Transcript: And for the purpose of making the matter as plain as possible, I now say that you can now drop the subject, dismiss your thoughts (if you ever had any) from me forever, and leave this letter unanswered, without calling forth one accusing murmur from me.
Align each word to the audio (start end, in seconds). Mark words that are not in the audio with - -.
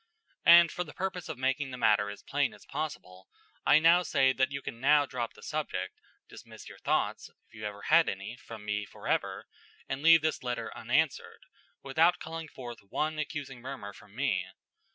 And 0.47 0.71
for 0.71 0.83
the 0.83 0.95
purpose 0.95 1.29
of 1.29 1.37
making 1.37 1.69
the 1.69 1.77
matter 1.77 2.09
as 2.09 2.23
plain 2.23 2.55
as 2.55 2.65
possible, 2.65 3.29
I 3.67 3.77
now 3.77 4.01
say 4.01 4.33
that 4.33 4.51
you 4.51 4.59
can 4.63 4.81
now 4.81 5.05
drop 5.05 5.33
the 5.35 5.43
subject, 5.43 5.93
dismiss 6.27 6.67
your 6.67 6.79
thoughts 6.79 7.29
(if 7.29 7.53
you 7.53 7.65
ever 7.65 7.83
had 7.83 8.09
any) 8.09 8.35
from 8.35 8.65
me 8.65 8.83
forever, 8.83 9.45
and 9.87 10.01
leave 10.01 10.23
this 10.23 10.41
letter 10.41 10.75
unanswered, 10.75 11.43
without 11.83 12.17
calling 12.17 12.47
forth 12.47 12.79
one 12.89 13.19
accusing 13.19 13.61
murmur 13.61 13.93
from 13.93 14.15
me. 14.15 14.47